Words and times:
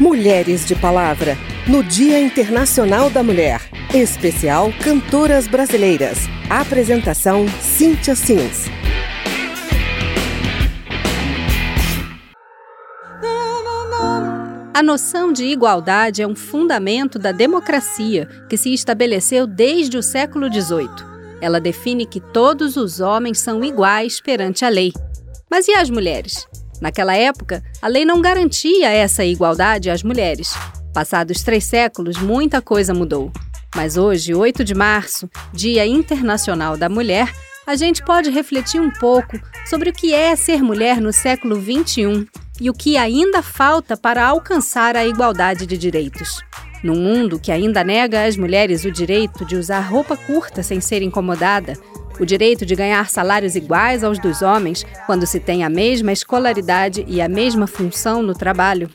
Mulheres 0.00 0.64
de 0.64 0.76
Palavra, 0.76 1.36
no 1.66 1.82
Dia 1.82 2.20
Internacional 2.20 3.10
da 3.10 3.20
Mulher. 3.20 3.60
Especial 3.92 4.72
Cantoras 4.80 5.48
Brasileiras. 5.48 6.18
Apresentação 6.48 7.46
Cíntia 7.60 8.14
Sims. 8.14 8.66
A 14.72 14.82
noção 14.84 15.32
de 15.32 15.46
igualdade 15.46 16.22
é 16.22 16.26
um 16.28 16.36
fundamento 16.36 17.18
da 17.18 17.32
democracia 17.32 18.28
que 18.48 18.56
se 18.56 18.72
estabeleceu 18.72 19.48
desde 19.48 19.98
o 19.98 20.02
século 20.02 20.46
XVIII. 20.46 20.88
Ela 21.40 21.60
define 21.60 22.06
que 22.06 22.20
todos 22.20 22.76
os 22.76 23.00
homens 23.00 23.40
são 23.40 23.64
iguais 23.64 24.20
perante 24.20 24.64
a 24.64 24.68
lei. 24.68 24.92
Mas 25.50 25.66
e 25.66 25.72
as 25.72 25.90
mulheres? 25.90 26.47
Naquela 26.80 27.16
época, 27.16 27.62
a 27.82 27.88
lei 27.88 28.04
não 28.04 28.20
garantia 28.20 28.90
essa 28.90 29.24
igualdade 29.24 29.90
às 29.90 30.02
mulheres. 30.02 30.54
Passados 30.94 31.42
três 31.42 31.64
séculos, 31.64 32.18
muita 32.18 32.60
coisa 32.60 32.94
mudou. 32.94 33.32
Mas 33.74 33.96
hoje, 33.96 34.34
8 34.34 34.64
de 34.64 34.74
março, 34.74 35.28
Dia 35.52 35.86
Internacional 35.86 36.76
da 36.76 36.88
Mulher, 36.88 37.32
a 37.66 37.76
gente 37.76 38.02
pode 38.02 38.30
refletir 38.30 38.80
um 38.80 38.90
pouco 38.90 39.38
sobre 39.66 39.90
o 39.90 39.92
que 39.92 40.14
é 40.14 40.34
ser 40.34 40.62
mulher 40.62 41.00
no 41.00 41.12
século 41.12 41.60
XXI 41.60 42.26
e 42.60 42.70
o 42.70 42.72
que 42.72 42.96
ainda 42.96 43.42
falta 43.42 43.96
para 43.96 44.24
alcançar 44.24 44.96
a 44.96 45.06
igualdade 45.06 45.66
de 45.66 45.76
direitos. 45.76 46.42
Num 46.82 46.96
mundo 46.96 47.38
que 47.38 47.52
ainda 47.52 47.84
nega 47.84 48.24
às 48.24 48.36
mulheres 48.36 48.84
o 48.84 48.90
direito 48.90 49.44
de 49.44 49.56
usar 49.56 49.80
roupa 49.80 50.16
curta 50.16 50.62
sem 50.62 50.80
ser 50.80 51.02
incomodada, 51.02 51.74
o 52.18 52.26
direito 52.26 52.66
de 52.66 52.74
ganhar 52.74 53.08
salários 53.10 53.54
iguais 53.54 54.02
aos 54.02 54.18
dos 54.18 54.42
homens 54.42 54.84
quando 55.06 55.26
se 55.26 55.40
tem 55.40 55.64
a 55.64 55.68
mesma 55.68 56.12
escolaridade 56.12 57.04
e 57.08 57.20
a 57.20 57.28
mesma 57.28 57.66
função 57.66 58.22
no 58.22 58.34
trabalho, 58.34 58.90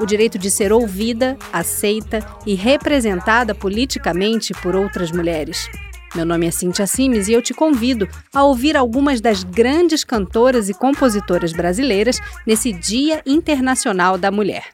o 0.00 0.06
direito 0.06 0.38
de 0.38 0.50
ser 0.50 0.72
ouvida, 0.72 1.36
aceita 1.52 2.24
e 2.46 2.54
representada 2.54 3.54
politicamente 3.54 4.52
por 4.54 4.74
outras 4.74 5.10
mulheres. 5.10 5.68
Meu 6.14 6.24
nome 6.24 6.46
é 6.46 6.50
Cintia 6.50 6.86
Simes 6.86 7.26
e 7.26 7.32
eu 7.32 7.42
te 7.42 7.52
convido 7.52 8.08
a 8.32 8.44
ouvir 8.44 8.76
algumas 8.76 9.20
das 9.20 9.42
grandes 9.42 10.04
cantoras 10.04 10.68
e 10.68 10.74
compositoras 10.74 11.52
brasileiras 11.52 12.20
nesse 12.46 12.72
Dia 12.72 13.20
Internacional 13.26 14.16
da 14.16 14.30
Mulher. 14.30 14.73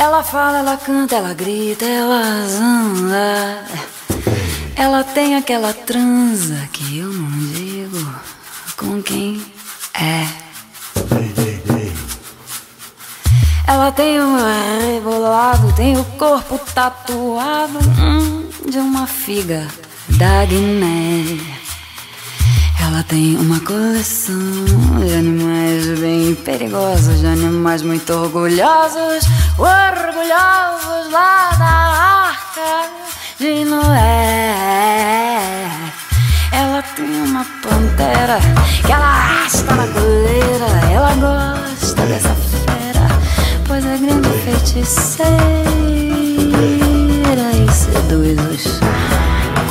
Ela 0.00 0.22
fala, 0.22 0.60
ela 0.60 0.78
canta, 0.78 1.16
ela 1.16 1.34
grita, 1.34 1.84
ela 1.84 2.46
zanga. 2.48 3.66
Ela 4.74 5.04
tem 5.04 5.36
aquela 5.36 5.74
transa 5.74 6.56
que 6.72 7.00
eu 7.00 7.12
não 7.12 7.28
digo 7.52 8.10
com 8.78 9.02
quem 9.02 9.44
é. 9.92 10.26
Ela 13.66 13.92
tem 13.92 14.18
o 14.18 14.36
rebolado, 14.94 15.70
tem 15.74 15.98
o 15.98 16.04
corpo 16.16 16.58
tatuado 16.74 17.78
hum, 18.00 18.48
de 18.70 18.78
uma 18.78 19.06
figa 19.06 19.68
da 20.16 20.46
Guiné. 20.46 21.60
Ela 22.92 23.04
tem 23.04 23.36
uma 23.36 23.60
coleção 23.60 24.34
de 24.98 25.14
animais 25.14 25.96
bem 26.00 26.34
perigosos, 26.34 27.20
de 27.20 27.26
animais 27.26 27.82
muito 27.82 28.12
orgulhosos, 28.12 29.28
orgulhosos 29.56 31.12
lá 31.12 31.52
da 31.56 31.66
arca 32.30 32.90
de 33.38 33.64
Noé. 33.64 34.56
Ela 36.50 36.82
tem 36.96 37.22
uma 37.22 37.46
pantera 37.62 38.40
que 38.84 38.90
ela 38.90 39.06
arrasta 39.06 39.72
na 39.72 39.86
coleira. 39.86 40.66
Ela 40.92 41.14
gosta 41.14 42.02
dessa 42.06 42.34
fera, 42.34 43.06
pois 43.68 43.86
é 43.86 43.96
grande 43.98 44.30
feiticeira 44.40 45.30
e 47.54 47.72
seduz 47.72 48.36
os 48.50 48.80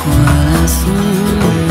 corações. 0.00 1.69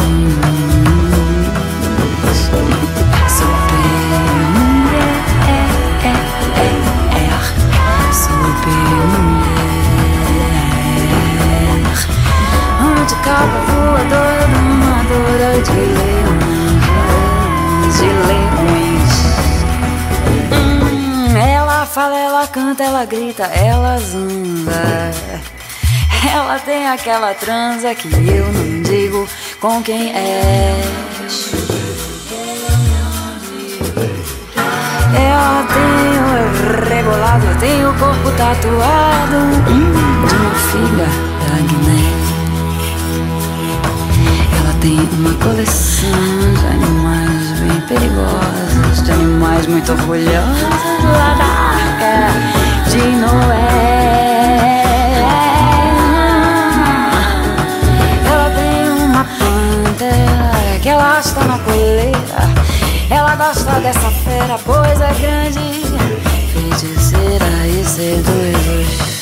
Ela 21.79 21.85
fala, 21.85 22.19
ela 22.19 23.05
grita, 23.05 23.43
ela 23.45 23.97
zumba. 23.99 24.71
Ela 26.33 26.59
tem 26.59 26.85
aquela 26.87 27.33
transa 27.33 27.95
que 27.95 28.09
eu 28.09 28.45
não 28.51 28.81
digo 28.81 29.27
com 29.61 29.81
quem 29.81 30.11
é. 30.13 31.58
Ela 35.15 35.65
tem 35.73 36.11
o 36.19 36.89
rebolado, 36.89 37.47
tem 37.59 37.85
o 37.85 37.93
corpo 37.93 38.31
tatuado. 38.37 39.39
De 40.27 40.35
uma 40.35 40.53
filha 40.55 41.07
da 41.47 41.55
Guiné. 41.67 42.29
Tem 44.81 44.97
uma 44.97 45.33
coleção 45.43 46.09
de 46.57 46.65
animais 46.67 47.59
bem 47.59 47.81
perigosos, 47.81 49.03
de 49.03 49.11
animais 49.11 49.67
muito 49.67 49.91
orgulhosos. 49.91 50.63
Lá 51.03 51.35
da 51.37 51.43
arca 51.75 52.89
de 52.89 53.01
Noé. 53.17 53.98
Ela 63.29 63.35
gosta 63.35 63.79
dessa 63.79 64.09
fera, 64.09 64.57
pois 64.65 64.99
é 64.99 65.13
grande, 65.13 65.59
feiticeira 66.51 67.67
e 67.67 67.85
seduz. 67.85 69.18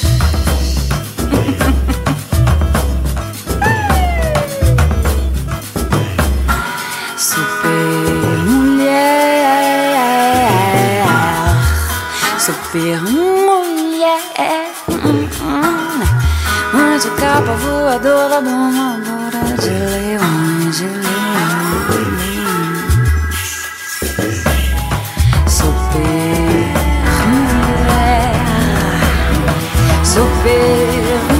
Super 30.48 31.37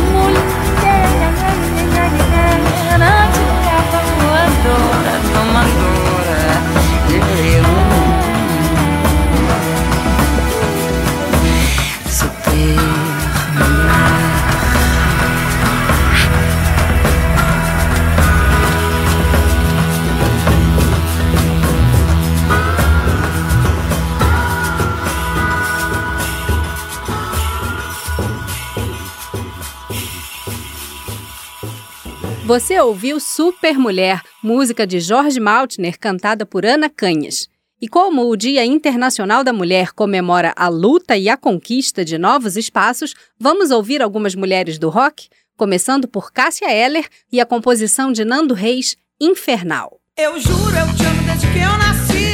Você 32.48 32.80
ouviu 32.80 33.20
Super 33.20 33.78
Mulher, 33.78 34.22
música 34.42 34.88
de 34.88 35.02
Jorge 35.02 35.38
Maltner, 35.38 36.00
cantada 36.00 36.46
por 36.46 36.66
Ana 36.66 36.90
Canhas. 36.90 37.50
E 37.82 37.90
como 37.90 38.30
o 38.30 38.38
Dia 38.38 38.64
Internacional 38.64 39.44
da 39.44 39.52
Mulher 39.52 39.92
comemora 39.92 40.54
a 40.56 40.70
luta 40.70 41.18
e 41.18 41.28
a 41.28 41.36
conquista 41.36 42.06
de 42.06 42.18
novos 42.18 42.56
espaços, 42.56 43.14
vamos 43.38 43.70
ouvir 43.70 44.02
algumas 44.02 44.34
mulheres 44.34 44.80
do 44.80 44.88
rock, 44.88 45.28
começando 45.58 46.08
por 46.08 46.32
Cássia 46.32 46.72
Eller 46.74 47.06
e 47.30 47.42
a 47.42 47.46
composição 47.46 48.14
de 48.14 48.24
Nando 48.24 48.54
Reis, 48.54 48.96
Infernal. 49.20 50.00
Eu 50.18 50.40
juro, 50.40 50.70
eu 50.70 50.96
te 50.96 51.04
amo 51.04 51.24
desde 51.24 51.48
que 51.52 51.60
eu 51.60 51.78
nasci. 51.78 52.28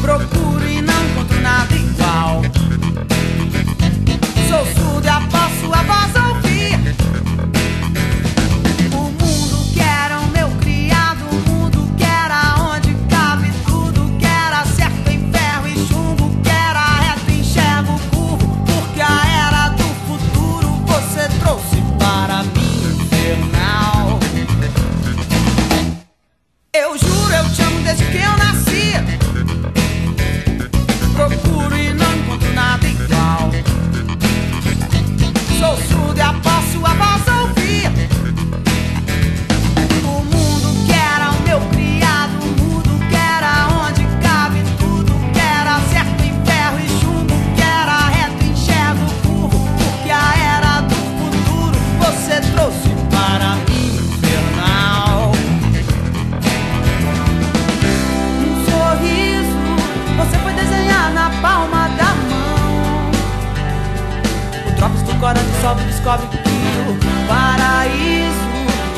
Procuro 0.00 0.41
paraíso 67.28 68.48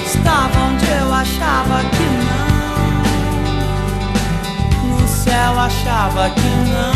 estava 0.05 0.58
onde 0.61 0.87
eu 0.87 1.12
achava 1.12 1.81
que 1.91 2.06
não. 2.29 2.44
No 4.88 5.08
céu 5.08 5.58
achava 5.58 6.31
que 6.31 6.49
não. 6.70 6.94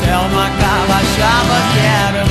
céu 0.00 0.22
não 0.30 0.40
acaba, 0.40 0.94
achava 0.94 1.56
que 1.72 1.78
era 1.80 2.24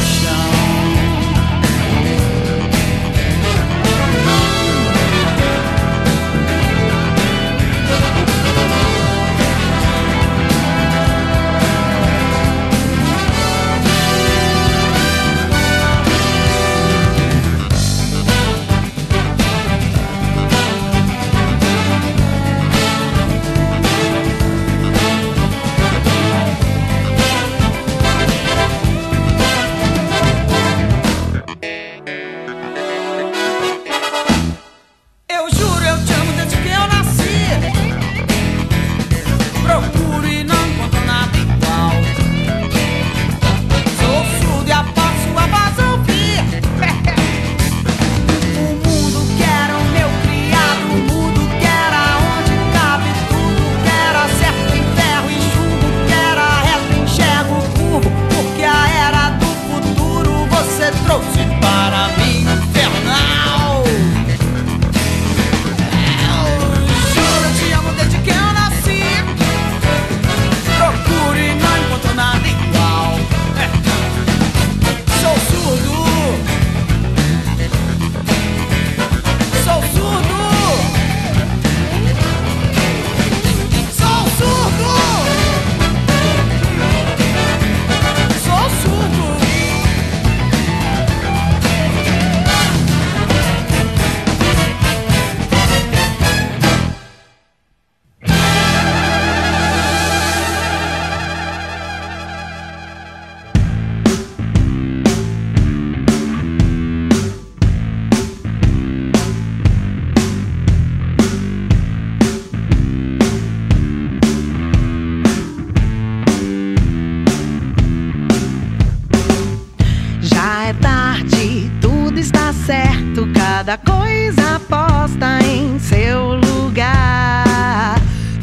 cada 123.68 123.78
coisa 123.80 124.62
posta 124.70 125.40
em 125.44 125.78
seu 125.78 126.36
lugar. 126.36 128.00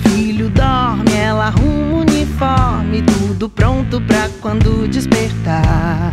Filho 0.06 0.50
dorme, 0.50 1.14
ela 1.16 1.46
arruma 1.46 1.96
o 1.96 2.00
uniforme, 2.00 3.00
tudo 3.00 3.48
pronto 3.48 4.02
pra 4.02 4.28
quando 4.42 4.86
despertar. 4.86 6.12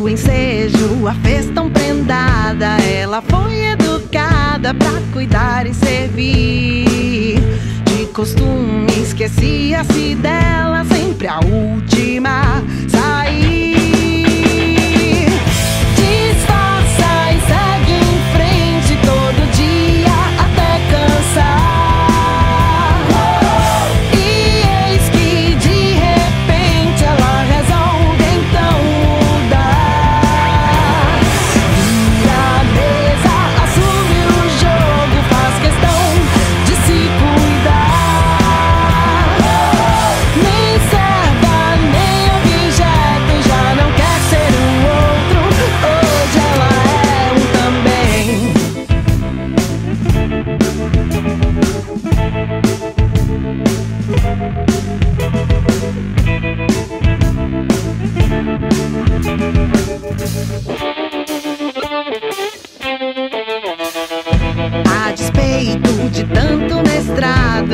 O 0.00 0.08
ensejo, 0.08 1.06
a 1.06 1.12
fez 1.16 1.50
tão 1.50 1.68
prendada, 1.68 2.78
ela 2.78 3.20
foi 3.20 3.62
educada 3.72 4.72
pra 4.72 5.02
cuidar 5.12 5.66
e 5.66 5.74
servir. 5.74 7.38
De 7.84 8.06
costume, 8.14 8.86
esquecia-se 9.02 10.14
dela, 10.14 10.82
sempre 10.86 11.28
a 11.28 11.40
última 11.40 12.64
sair. 12.88 14.09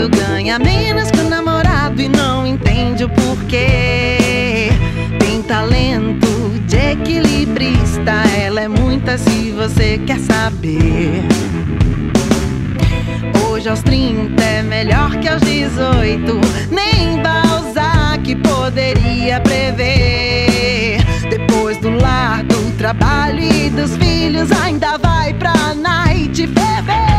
ganha 0.08 0.58
menos 0.58 1.10
que 1.10 1.20
o 1.20 1.28
namorado 1.28 2.00
e 2.02 2.08
não 2.08 2.46
entende 2.46 3.04
o 3.04 3.08
porquê. 3.08 4.68
Tem 5.18 5.42
talento 5.42 6.26
de 6.66 6.76
equilibrista, 6.76 8.12
ela 8.36 8.60
é 8.60 8.68
muita 8.68 9.16
se 9.16 9.52
você 9.52 9.98
quer 10.06 10.18
saber. 10.18 11.22
Hoje 13.48 13.68
aos 13.68 13.82
30 13.82 14.42
é 14.42 14.62
melhor 14.62 15.16
que 15.16 15.28
aos 15.28 15.42
18, 15.42 16.40
nem 16.70 17.22
Balzac 17.22 18.34
poderia 18.36 19.40
prever. 19.40 20.98
Depois 21.30 21.78
do 21.78 21.90
lar, 21.90 22.42
do 22.44 22.76
trabalho 22.76 23.40
e 23.40 23.70
dos 23.70 23.96
filhos, 23.96 24.50
ainda 24.52 24.98
vai 24.98 25.32
pra 25.34 25.74
night 25.74 26.46
beber. 26.46 27.15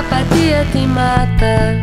apatia 0.00 0.64
te 0.72 0.86
mata. 0.86 1.76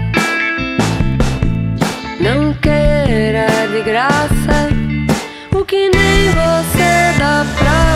Não 2.20 2.54
queira 2.56 3.48
de 3.72 3.82
graça 3.84 4.70
o 5.54 5.64
que 5.64 5.90
nem 5.90 6.30
você 6.30 7.20
dá 7.20 7.46
pra 7.58 7.87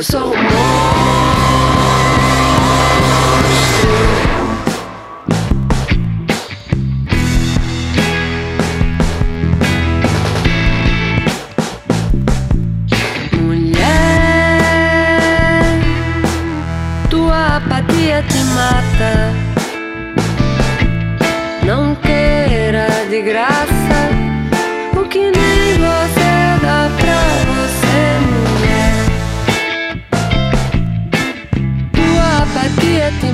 eu 0.00 0.04
sou. 0.04 0.32
Mulher, 13.42 13.90
tua 17.10 17.56
apatia 17.56 18.22
te 18.22 18.38
mata. 18.54 19.34
Não 21.66 21.94
queira 21.96 22.88
de 23.10 23.20
graça. 23.20 23.99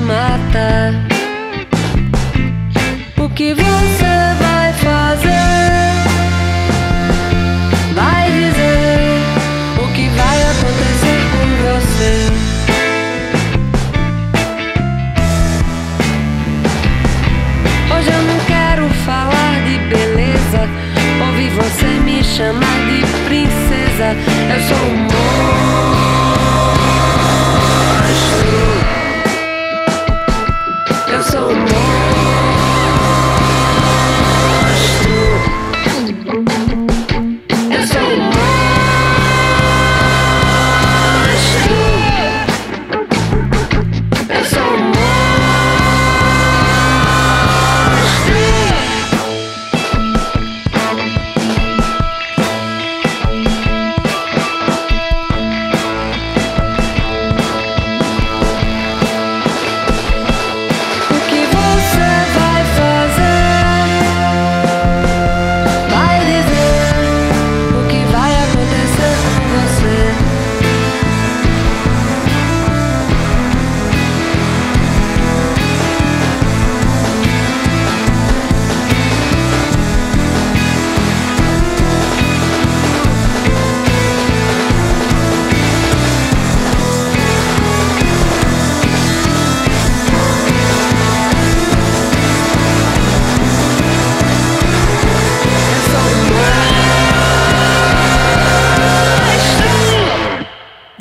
mata. 0.06 0.94
O 3.18 3.28
que 3.30 3.52
você 3.54 4.34
vai 4.38 4.45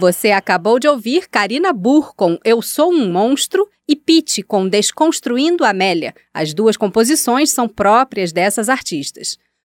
Você 0.05 0.29
acabou 0.29 0.77
de 0.77 0.87
ouvir 0.87 1.27
Karina 1.27 1.73
Burr 1.73 2.13
com 2.15 2.37
Eu 2.45 2.61
Sou 2.61 2.93
um 2.93 3.11
Monstro 3.11 3.67
e 3.87 3.95
Pete 3.95 4.43
com 4.43 4.69
Desconstruindo 4.69 5.65
Amélia. 5.65 6.13
As 6.31 6.53
duas 6.53 6.77
composições 6.77 7.49
são 7.49 7.67
próprias 7.67 8.31
dessas 8.31 8.69
artistas. 8.69 9.35